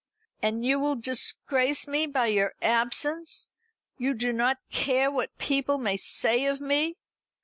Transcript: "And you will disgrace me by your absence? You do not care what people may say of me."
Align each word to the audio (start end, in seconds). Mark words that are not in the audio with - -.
"And 0.41 0.65
you 0.65 0.79
will 0.79 0.95
disgrace 0.95 1.87
me 1.87 2.07
by 2.07 2.25
your 2.25 2.55
absence? 2.59 3.51
You 3.99 4.15
do 4.15 4.33
not 4.33 4.57
care 4.71 5.11
what 5.11 5.37
people 5.37 5.77
may 5.77 5.95
say 5.95 6.45
of 6.47 6.59
me." 6.59 6.97